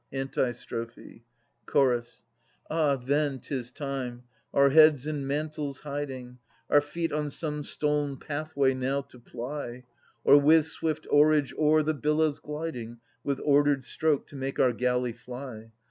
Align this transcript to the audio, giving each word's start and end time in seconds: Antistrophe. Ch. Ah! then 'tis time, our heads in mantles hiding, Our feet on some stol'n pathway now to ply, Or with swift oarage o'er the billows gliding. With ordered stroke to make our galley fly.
Antistrophe. 0.11 1.25
Ch. 1.71 2.21
Ah! 2.71 2.95
then 2.95 3.37
'tis 3.39 3.71
time, 3.71 4.23
our 4.51 4.71
heads 4.71 5.05
in 5.05 5.27
mantles 5.27 5.81
hiding, 5.81 6.39
Our 6.71 6.81
feet 6.81 7.11
on 7.13 7.29
some 7.29 7.61
stol'n 7.61 8.19
pathway 8.19 8.73
now 8.73 9.01
to 9.03 9.19
ply, 9.19 9.83
Or 10.23 10.39
with 10.41 10.65
swift 10.65 11.05
oarage 11.11 11.53
o'er 11.55 11.83
the 11.83 11.93
billows 11.93 12.39
gliding. 12.39 12.97
With 13.23 13.41
ordered 13.43 13.83
stroke 13.85 14.25
to 14.29 14.35
make 14.35 14.59
our 14.59 14.73
galley 14.73 15.13
fly. 15.13 15.71